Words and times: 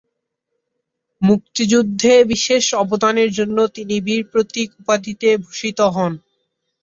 মুক্তিযুদ্ধে 1.21 2.13
বিশেষ 2.31 2.63
অবদানের 2.83 3.29
জন্য 3.37 3.57
তিনি 3.75 3.95
বীর 4.05 4.23
প্রতীক 4.31 4.69
উপাধিতে 4.81 5.29
ভূষিত 5.43 5.79
হন। 5.95 6.13